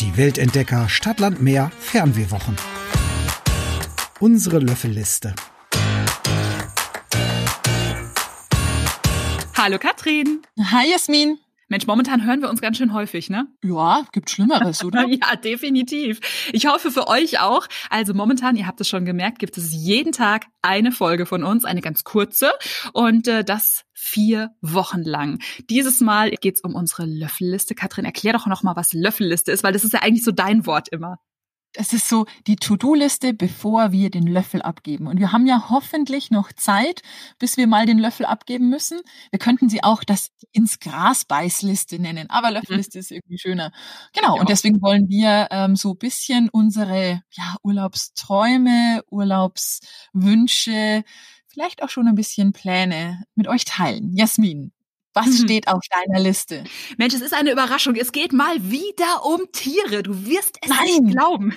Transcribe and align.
Die 0.00 0.16
Weltentdecker 0.16 0.88
Stadtland 0.88 1.40
Meer 1.40 1.70
Fernwehwochen. 1.78 2.56
Unsere 4.18 4.58
Löffelliste. 4.58 5.34
Hallo 9.56 9.78
Katrin. 9.78 10.42
Hi 10.58 10.90
Jasmin. 10.90 11.38
Mensch, 11.74 11.88
momentan 11.88 12.24
hören 12.24 12.40
wir 12.40 12.50
uns 12.50 12.60
ganz 12.60 12.76
schön 12.76 12.92
häufig, 12.92 13.30
ne? 13.30 13.48
Ja, 13.64 14.06
gibt 14.12 14.30
Schlimmeres, 14.30 14.84
oder? 14.84 15.06
ja, 15.08 15.34
definitiv. 15.34 16.20
Ich 16.52 16.68
hoffe 16.68 16.92
für 16.92 17.08
euch 17.08 17.40
auch. 17.40 17.66
Also 17.90 18.14
momentan, 18.14 18.54
ihr 18.54 18.68
habt 18.68 18.80
es 18.80 18.88
schon 18.88 19.04
gemerkt, 19.04 19.40
gibt 19.40 19.58
es 19.58 19.72
jeden 19.72 20.12
Tag 20.12 20.46
eine 20.62 20.92
Folge 20.92 21.26
von 21.26 21.42
uns, 21.42 21.64
eine 21.64 21.80
ganz 21.80 22.04
kurze 22.04 22.52
und 22.92 23.26
äh, 23.26 23.42
das 23.42 23.82
vier 23.92 24.50
Wochen 24.60 25.02
lang. 25.02 25.40
Dieses 25.68 26.00
Mal 26.00 26.30
geht's 26.40 26.62
um 26.62 26.76
unsere 26.76 27.06
Löffelliste. 27.06 27.74
Katrin, 27.74 28.04
erklär 28.04 28.34
doch 28.34 28.46
noch 28.46 28.62
mal, 28.62 28.76
was 28.76 28.92
Löffelliste 28.92 29.50
ist, 29.50 29.64
weil 29.64 29.72
das 29.72 29.82
ist 29.82 29.94
ja 29.94 30.02
eigentlich 30.02 30.22
so 30.22 30.30
dein 30.30 30.66
Wort 30.66 30.90
immer 30.90 31.18
es 31.74 31.92
ist 31.92 32.08
so 32.08 32.26
die 32.46 32.56
To-Do-Liste, 32.56 33.34
bevor 33.34 33.92
wir 33.92 34.10
den 34.10 34.26
Löffel 34.26 34.62
abgeben. 34.62 35.06
Und 35.06 35.18
wir 35.18 35.32
haben 35.32 35.46
ja 35.46 35.70
hoffentlich 35.70 36.30
noch 36.30 36.52
Zeit, 36.52 37.02
bis 37.38 37.56
wir 37.56 37.66
mal 37.66 37.86
den 37.86 37.98
Löffel 37.98 38.26
abgeben 38.26 38.68
müssen. 38.68 39.00
Wir 39.30 39.38
könnten 39.38 39.68
sie 39.68 39.82
auch 39.82 40.04
das 40.04 40.30
ins 40.52 40.78
Gras 40.78 41.24
Beißliste 41.24 41.98
nennen, 41.98 42.30
aber 42.30 42.48
mhm. 42.48 42.54
Löffelliste 42.54 42.98
mhm. 42.98 43.00
ist 43.00 43.10
irgendwie 43.10 43.38
schöner. 43.38 43.72
Genau. 44.12 44.36
Ja. 44.36 44.40
Und 44.40 44.48
deswegen 44.48 44.80
wollen 44.80 45.08
wir 45.08 45.48
ähm, 45.50 45.76
so 45.76 45.94
bisschen 45.94 46.48
unsere 46.48 47.22
ja, 47.30 47.56
Urlaubsträume, 47.62 49.02
Urlaubswünsche, 49.10 51.04
vielleicht 51.48 51.82
auch 51.82 51.88
schon 51.88 52.08
ein 52.08 52.14
bisschen 52.14 52.52
Pläne 52.52 53.24
mit 53.34 53.48
euch 53.48 53.64
teilen. 53.64 54.14
Jasmin, 54.14 54.72
was 55.14 55.26
mhm. 55.26 55.44
steht 55.44 55.68
auf 55.68 55.82
deiner 55.90 56.20
Liste? 56.20 56.64
Mensch, 56.96 57.14
es 57.14 57.20
ist 57.20 57.34
eine 57.34 57.52
Überraschung. 57.52 57.94
Es 57.94 58.12
geht 58.12 58.32
mal 58.32 58.56
wieder 58.70 59.24
um 59.24 59.40
Tiere. 59.52 60.02
Du 60.02 60.26
wirst 60.26 60.58
es 60.60 60.68
Nein. 60.68 61.04
nicht 61.04 61.16
glauben. 61.16 61.54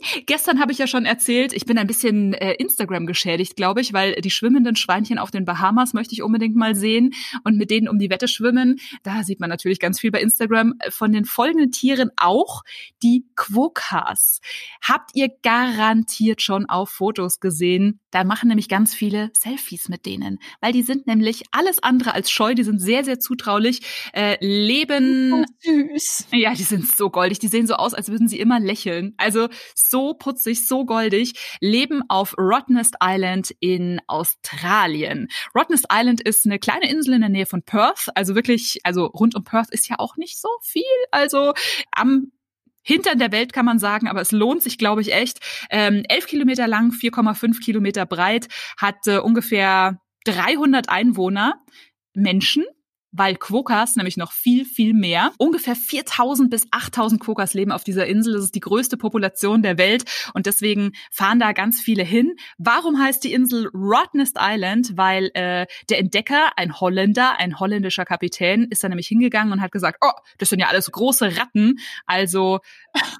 Gestern 0.26 0.60
habe 0.60 0.72
ich 0.72 0.78
ja 0.78 0.86
schon 0.86 1.04
erzählt, 1.04 1.52
ich 1.52 1.66
bin 1.66 1.76
ein 1.76 1.86
bisschen 1.86 2.32
äh, 2.32 2.54
Instagram 2.54 3.06
geschädigt, 3.06 3.56
glaube 3.56 3.82
ich, 3.82 3.92
weil 3.92 4.14
die 4.14 4.30
schwimmenden 4.30 4.76
Schweinchen 4.76 5.18
auf 5.18 5.30
den 5.30 5.44
Bahamas 5.44 5.92
möchte 5.92 6.14
ich 6.14 6.22
unbedingt 6.22 6.56
mal 6.56 6.74
sehen 6.74 7.12
und 7.44 7.58
mit 7.58 7.70
denen 7.70 7.88
um 7.88 7.98
die 7.98 8.08
Wette 8.08 8.28
schwimmen. 8.28 8.80
Da 9.02 9.24
sieht 9.24 9.40
man 9.40 9.50
natürlich 9.50 9.78
ganz 9.78 10.00
viel 10.00 10.10
bei 10.10 10.20
Instagram. 10.20 10.74
Von 10.88 11.12
den 11.12 11.26
folgenden 11.26 11.70
Tieren 11.70 12.10
auch 12.16 12.62
die 13.02 13.26
Quokkas. 13.36 14.40
Habt 14.82 15.10
ihr 15.14 15.28
garantiert 15.42 16.40
schon 16.40 16.66
auf 16.66 16.88
Fotos 16.90 17.40
gesehen? 17.40 18.00
Da 18.10 18.24
machen 18.24 18.48
nämlich 18.48 18.68
ganz 18.68 18.94
viele 18.94 19.30
Selfies 19.36 19.88
mit 19.88 20.06
denen, 20.06 20.38
weil 20.60 20.72
die 20.72 20.82
sind 20.82 21.06
nämlich 21.06 21.42
alles 21.52 21.82
andere 21.82 22.14
als 22.14 22.22
als 22.22 22.30
scheu, 22.30 22.54
die 22.54 22.62
sind 22.62 22.78
sehr, 22.78 23.04
sehr 23.04 23.18
zutraulich, 23.18 23.80
äh, 24.12 24.36
leben. 24.40 25.32
Oh, 25.32 25.44
süß. 25.58 26.28
Ja, 26.30 26.54
die 26.54 26.62
sind 26.62 26.86
so 26.86 27.10
goldig. 27.10 27.40
Die 27.40 27.48
sehen 27.48 27.66
so 27.66 27.74
aus, 27.74 27.94
als 27.94 28.10
würden 28.10 28.28
sie 28.28 28.38
immer 28.38 28.60
lächeln. 28.60 29.14
Also 29.16 29.48
so 29.90 30.14
putzig, 30.14 30.66
so 30.66 30.84
goldig. 30.84 31.34
Leben 31.60 32.02
auf 32.08 32.34
Rottnest 32.38 32.96
Island 33.02 33.54
in 33.60 34.00
Australien. 34.06 35.28
Rottnest 35.54 35.86
Island 35.92 36.20
ist 36.20 36.46
eine 36.46 36.58
kleine 36.58 36.90
Insel 36.90 37.14
in 37.14 37.20
der 37.20 37.30
Nähe 37.30 37.46
von 37.46 37.62
Perth. 37.62 38.08
Also 38.14 38.34
wirklich, 38.34 38.80
also 38.84 39.06
rund 39.06 39.34
um 39.34 39.44
Perth 39.44 39.70
ist 39.70 39.88
ja 39.88 39.98
auch 39.98 40.16
nicht 40.16 40.40
so 40.40 40.48
viel. 40.62 40.82
Also 41.10 41.52
am 41.90 42.32
Hintern 42.82 43.18
der 43.18 43.32
Welt 43.32 43.52
kann 43.52 43.64
man 43.64 43.78
sagen, 43.78 44.08
aber 44.08 44.20
es 44.20 44.32
lohnt 44.32 44.62
sich, 44.62 44.76
glaube 44.76 45.00
ich, 45.00 45.14
echt. 45.14 45.38
Ähm, 45.70 46.02
11 46.08 46.26
Kilometer 46.26 46.66
lang, 46.66 46.92
4,5 46.92 47.60
Kilometer 47.60 48.06
breit, 48.06 48.48
hat 48.76 49.06
äh, 49.06 49.18
ungefähr 49.18 50.00
300 50.24 50.88
Einwohner. 50.88 51.60
Menschen, 52.14 52.64
weil 53.12 53.36
Quokkas 53.36 53.96
nämlich 53.96 54.16
noch 54.16 54.32
viel, 54.32 54.64
viel 54.64 54.94
mehr. 54.94 55.32
Ungefähr 55.38 55.76
4000 55.76 56.50
bis 56.50 56.66
8000 56.70 57.20
Quokkas 57.20 57.54
leben 57.54 57.70
auf 57.70 57.84
dieser 57.84 58.06
Insel. 58.06 58.32
Das 58.34 58.44
ist 58.44 58.54
die 58.54 58.60
größte 58.60 58.96
Population 58.96 59.62
der 59.62 59.78
Welt 59.78 60.04
und 60.34 60.46
deswegen 60.46 60.92
fahren 61.10 61.38
da 61.38 61.52
ganz 61.52 61.80
viele 61.80 62.02
hin. 62.02 62.34
Warum 62.58 62.98
heißt 62.98 63.22
die 63.22 63.32
Insel 63.32 63.68
Rottnest 63.74 64.38
Island? 64.40 64.96
Weil 64.96 65.30
äh, 65.34 65.66
der 65.90 65.98
Entdecker, 65.98 66.52
ein 66.56 66.80
Holländer, 66.80 67.38
ein 67.38 67.60
holländischer 67.60 68.04
Kapitän, 68.04 68.66
ist 68.70 68.82
da 68.82 68.88
nämlich 68.88 69.08
hingegangen 69.08 69.52
und 69.52 69.60
hat 69.60 69.72
gesagt, 69.72 69.98
oh, 70.00 70.12
das 70.38 70.48
sind 70.48 70.60
ja 70.60 70.68
alles 70.68 70.90
große 70.90 71.36
Ratten. 71.36 71.78
Also 72.06 72.60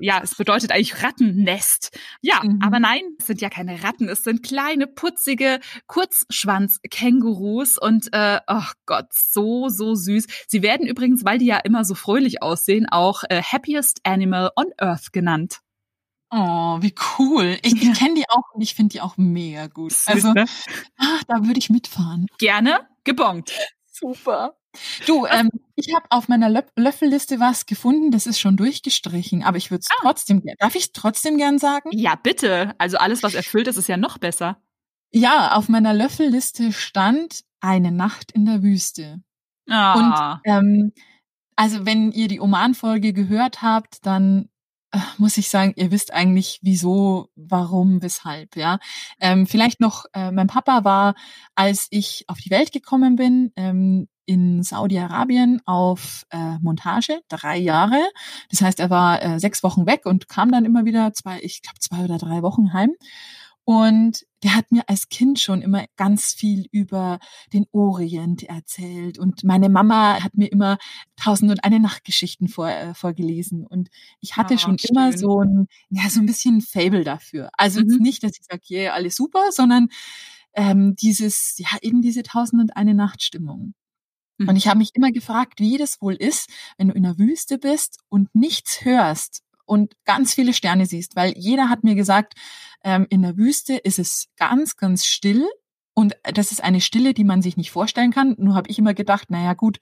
ja, 0.01 0.21
es 0.23 0.35
bedeutet 0.35 0.73
eigentlich 0.73 1.03
Rattennest. 1.03 1.99
Ja, 2.23 2.41
mhm. 2.43 2.61
aber 2.63 2.81
nein, 2.81 3.03
es 3.19 3.27
sind 3.27 3.43
ja 3.43 3.51
keine 3.51 3.85
Ratten, 3.85 4.09
es 4.09 4.25
sind 4.25 4.43
kleine, 4.43 4.87
putzige 4.87 5.61
Kurzschwanz-Kängurus 5.87 7.77
und 7.79 8.09
äh, 8.13 8.41
oh 8.47 8.65
Gott, 8.87 9.13
so, 9.13 9.69
so 9.69 9.82
süß. 9.95 10.27
Sie 10.47 10.63
werden 10.63 10.87
übrigens, 10.87 11.25
weil 11.25 11.39
die 11.39 11.47
ja 11.47 11.59
immer 11.59 11.85
so 11.85 11.95
fröhlich 11.95 12.43
aussehen, 12.43 12.87
auch 12.91 13.25
äh, 13.29 13.43
Happiest 13.43 14.01
Animal 14.05 14.51
on 14.57 14.67
Earth 14.79 15.13
genannt. 15.13 15.61
Oh, 16.31 16.79
wie 16.81 16.95
cool. 17.19 17.59
Ich, 17.63 17.75
ich 17.75 17.99
kenne 17.99 18.15
die 18.15 18.25
auch 18.29 18.55
und 18.55 18.63
ich 18.63 18.75
finde 18.75 18.93
die 18.93 19.01
auch 19.03 19.19
mega 19.19 19.67
gut. 19.67 19.95
Also, 20.07 20.33
ach, 20.99 21.25
da 21.29 21.45
würde 21.45 21.59
ich 21.59 21.69
mitfahren. 21.69 22.27
Gerne 22.39 22.89
gebongt. 23.05 23.53
Super. 23.87 24.57
Du, 25.07 25.27
ähm, 25.27 25.51
ich 25.77 25.95
habe 25.95 26.07
auf 26.09 26.29
meiner 26.29 26.49
Lö 26.49 26.63
Löffelliste 26.77 27.39
was 27.39 27.67
gefunden, 27.67 28.11
das 28.11 28.27
ist 28.27 28.41
schon 28.41 28.57
durchgestrichen, 28.57 29.43
aber 29.43 29.59
ich 29.59 29.71
würde 29.71 29.83
es 29.83 29.91
ah. 29.91 30.01
trotzdem, 30.01 30.43
darf 30.59 30.75
ich 30.75 30.85
es 30.85 30.93
trotzdem 30.93 31.37
gern 31.37 31.59
sagen? 31.59 31.91
Ja, 31.93 32.15
bitte. 32.15 32.75
Also 32.79 32.97
alles, 32.97 33.23
was 33.23 33.35
erfüllt 33.35 33.69
ist, 33.69 33.77
ist 33.77 33.89
ja 33.89 33.99
noch 33.99 34.17
besser. 34.17 34.63
Ja, 35.11 35.53
auf 35.53 35.69
meiner 35.69 35.93
Löffelliste 35.93 36.73
stand 36.73 37.43
eine 37.61 37.93
Nacht 37.93 38.33
in 38.33 38.47
der 38.47 38.63
Wüste. 38.63 39.23
Ah. 39.69 39.95
Und 39.95 40.41
ähm, 40.45 40.93
also 41.57 41.85
wenn 41.87 42.13
ihr 42.13 42.29
die 42.29 42.41
Oman-Folge 42.41 43.13
gehört 43.13 43.63
habt, 43.63 44.05
dann 44.07 44.49
äh, 44.93 44.99
muss 45.19 45.39
ich 45.39 45.49
sagen, 45.49 45.73
ihr 45.77 45.91
wisst 45.91 46.13
eigentlich 46.13 46.59
wieso, 46.63 47.29
warum, 47.35 48.03
weshalb, 48.03 48.57
ja. 48.57 48.79
Ähm, 49.21 49.47
vielleicht 49.47 49.81
noch, 49.81 50.05
äh, 50.13 50.31
mein 50.31 50.47
Papa 50.47 50.85
war, 50.85 51.15
als 51.55 51.89
ich 51.91 52.25
auf 52.29 52.39
die 52.39 52.51
Welt 52.51 52.73
gekommen 52.73 53.17
bin, 53.17 53.53
ähm, 53.57 54.09
in 54.25 54.63
Saudi-Arabien 54.63 55.61
auf 55.67 56.25
äh, 56.31 56.59
Montage, 56.61 57.21
drei 57.29 57.59
Jahre. 57.59 58.01
Das 58.51 58.63
heißt, 58.63 58.81
er 58.81 58.89
war 58.89 59.23
äh, 59.23 59.41
sechs 59.41 59.63
Wochen 59.63 59.87
weg 59.87 60.07
und 60.07 60.29
kam 60.29 60.53
dann 60.53 60.65
immer 60.65 60.85
wieder 60.85 61.13
zwei, 61.13 61.41
ich 61.41 61.63
glaube 61.63 61.81
zwei 61.81 62.05
oder 62.05 62.19
drei 62.19 62.43
Wochen 62.43 62.73
heim. 62.73 62.93
Und 63.65 64.25
der 64.43 64.57
hat 64.57 64.73
mir 64.73 64.89
als 64.89 65.09
Kind 65.09 65.39
schon 65.41 65.63
immer 65.63 65.85
ganz 65.97 66.33
viel 66.33 66.67
über 66.73 67.19
den 67.53 67.67
Orient 67.73 68.43
erzählt. 68.43 69.19
Und 69.19 69.45
meine 69.45 69.69
Mama 69.69 70.23
hat 70.23 70.35
mir 70.35 70.51
immer 70.51 70.79
tausend 71.17 71.51
und 71.51 71.65
eine 71.65 71.81
Nachtgeschichten 71.81 72.49
vor, 72.49 72.69
äh, 72.69 72.95
vorgelesen. 72.95 73.67
Und 73.67 73.89
ich 74.21 74.37
hatte 74.37 74.55
oh, 74.55 74.59
schon 74.59 74.79
schön. 74.79 74.91
immer 74.91 75.13
so 75.17 75.43
ein, 75.43 75.69
ja, 75.91 76.09
so 76.09 76.21
ein 76.21 76.27
bisschen 76.27 76.61
Fable 76.61 77.05
dafür. 77.05 77.51
Also 77.57 77.81
mhm. 77.81 77.99
nicht, 78.01 78.23
dass 78.25 78.33
ich 78.39 78.45
sage, 78.45 78.63
yeah, 78.71 78.93
alles 78.93 79.15
super, 79.15 79.51
sondern 79.51 79.89
ähm, 80.55 80.97
dieses, 80.97 81.55
ja, 81.59 81.79
eben 81.81 82.03
diese 82.03 82.23
tausend 82.23 82.61
und 82.61 82.77
eine 82.77 82.95
Nachtstimmung. 82.95 83.75
Und 84.39 84.51
mhm. 84.51 84.57
ich 84.57 84.67
habe 84.67 84.79
mich 84.79 84.91
immer 84.95 85.13
gefragt, 85.13 85.61
wie 85.61 85.79
das 85.79 86.01
wohl 86.01 86.15
ist, 86.15 86.51
wenn 86.79 86.89
du 86.89 86.95
in 86.95 87.05
der 87.05 87.19
Wüste 87.19 87.59
bist 87.59 88.01
und 88.09 88.35
nichts 88.35 88.85
hörst 88.85 89.43
und 89.65 89.95
ganz 90.05 90.35
viele 90.35 90.53
Sterne 90.53 90.87
siehst, 90.87 91.17
weil 91.17 91.35
jeder 91.37 91.69
hat 91.69 91.85
mir 91.85 91.95
gesagt, 91.95 92.35
ähm, 92.85 93.07
in 93.11 93.23
der 93.23 93.37
Wüste 93.37 93.75
ist 93.75 93.99
es 93.99 94.29
ganz, 94.37 94.77
ganz 94.77 95.07
still 95.07 95.47
und 95.95 96.15
das 96.23 96.53
ist 96.53 96.63
eine 96.63 96.81
Stille, 96.81 97.15
die 97.15 97.25
man 97.25 97.43
sich 97.43 97.57
nicht 97.57 97.71
vorstellen 97.71 98.13
kann. 98.13 98.35
Nur 98.39 98.55
habe 98.55 98.71
ich 98.71 98.79
immer 98.79 98.95
gedacht, 98.95 99.31
naja 99.31 99.55
gut, 99.55 99.79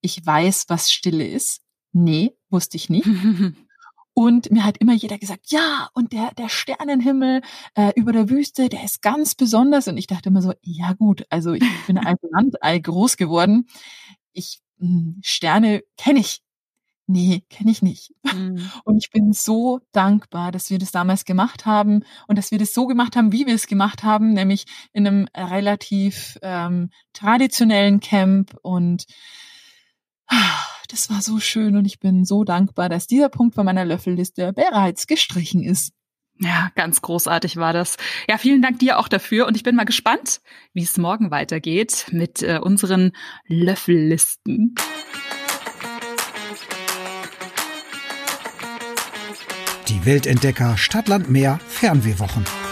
ich 0.00 0.24
weiß, 0.24 0.66
was 0.68 0.90
Stille 0.90 1.26
ist. 1.26 1.60
Nee, 1.92 2.32
wusste 2.48 2.76
ich 2.76 2.88
nicht. 2.88 3.06
Und 4.12 4.50
mir 4.50 4.64
hat 4.64 4.78
immer 4.78 4.92
jeder 4.92 5.18
gesagt, 5.18 5.50
ja, 5.50 5.88
und 5.94 6.12
der, 6.12 6.32
der 6.34 6.48
Sternenhimmel 6.48 7.42
äh, 7.74 7.92
über 7.94 8.12
der 8.12 8.28
Wüste, 8.28 8.68
der 8.68 8.84
ist 8.84 9.02
ganz 9.02 9.34
besonders. 9.34 9.86
Und 9.88 9.96
ich 9.96 10.08
dachte 10.08 10.28
immer 10.28 10.42
so, 10.42 10.52
ja 10.62 10.92
gut, 10.94 11.24
also 11.30 11.52
ich 11.52 11.64
bin 11.86 11.96
als 11.96 12.18
Landei 12.30 12.80
groß 12.80 13.16
geworden. 13.16 13.68
Ich 14.32 14.60
mh, 14.78 14.88
hm, 14.88 15.20
Sterne 15.22 15.82
kenne 15.96 16.20
ich. 16.20 16.42
Nee, 17.12 17.42
kenne 17.50 17.72
ich 17.72 17.82
nicht. 17.82 18.12
Mhm. 18.22 18.70
Und 18.84 18.98
ich 18.98 19.10
bin 19.10 19.32
so 19.32 19.80
dankbar, 19.90 20.52
dass 20.52 20.70
wir 20.70 20.78
das 20.78 20.92
damals 20.92 21.24
gemacht 21.24 21.66
haben 21.66 22.04
und 22.28 22.38
dass 22.38 22.52
wir 22.52 22.58
das 22.58 22.72
so 22.72 22.86
gemacht 22.86 23.16
haben, 23.16 23.32
wie 23.32 23.46
wir 23.46 23.54
es 23.54 23.66
gemacht 23.66 24.04
haben, 24.04 24.32
nämlich 24.32 24.66
in 24.92 25.06
einem 25.06 25.26
relativ 25.34 26.38
ähm, 26.42 26.90
traditionellen 27.12 27.98
Camp 27.98 28.56
und 28.62 29.06
ah, 30.28 30.64
das 30.88 31.10
war 31.10 31.20
so 31.20 31.40
schön 31.40 31.76
und 31.76 31.84
ich 31.84 31.98
bin 31.98 32.24
so 32.24 32.44
dankbar, 32.44 32.88
dass 32.88 33.08
dieser 33.08 33.28
Punkt 33.28 33.56
von 33.56 33.64
meiner 33.64 33.84
Löffelliste 33.84 34.52
bereits 34.52 35.08
gestrichen 35.08 35.64
ist. 35.64 35.92
Ja, 36.38 36.70
ganz 36.76 37.02
großartig 37.02 37.56
war 37.56 37.72
das. 37.72 37.96
Ja, 38.28 38.38
vielen 38.38 38.62
Dank 38.62 38.78
dir 38.78 38.98
auch 38.98 39.08
dafür 39.08 39.46
und 39.48 39.56
ich 39.56 39.64
bin 39.64 39.74
mal 39.74 39.84
gespannt, 39.84 40.40
wie 40.74 40.82
es 40.84 40.96
morgen 40.96 41.32
weitergeht 41.32 42.06
mit 42.12 42.42
äh, 42.42 42.60
unseren 42.62 43.12
Löffellisten. 43.46 44.76
Weltentdecker 50.04 50.78
Stadtland 50.78 51.28
Meer 51.28 51.58
Fernwehwochen. 51.66 52.69